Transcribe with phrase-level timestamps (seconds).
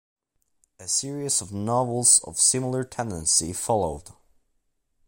[0.79, 4.09] A series of novels of similar tendency followed.